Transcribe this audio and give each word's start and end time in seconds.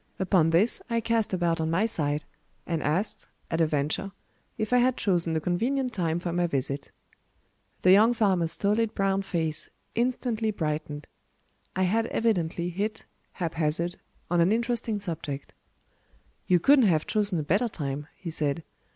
Upon 0.17 0.49
this 0.49 0.81
I 0.89 0.99
cast 0.99 1.31
about 1.31 1.61
on 1.61 1.69
my 1.69 1.85
side, 1.85 2.23
and 2.65 2.81
asked, 2.81 3.27
at 3.51 3.61
a 3.61 3.67
venture, 3.67 4.13
if 4.57 4.73
I 4.73 4.79
had 4.79 4.97
chosen 4.97 5.35
a 5.35 5.39
convenient 5.39 5.93
time 5.93 6.17
for 6.17 6.33
my 6.33 6.47
visit 6.47 6.89
The 7.83 7.91
young 7.91 8.15
farmer's 8.15 8.51
stolid 8.53 8.95
brown 8.95 9.21
face 9.21 9.69
instantly 9.93 10.49
brightened. 10.49 11.05
I 11.75 11.83
had 11.83 12.07
evidently 12.07 12.69
hit, 12.71 13.05
hap 13.33 13.53
hazard, 13.53 13.97
on 14.31 14.41
an 14.41 14.51
interesting 14.51 14.97
subject. 14.97 15.53
"You 16.47 16.59
couldn't 16.59 16.87
have 16.87 17.05
chosen 17.05 17.37
a 17.37 17.43
better 17.43 17.67
time," 17.67 18.07
he 18.17 18.31
said. 18.31 18.63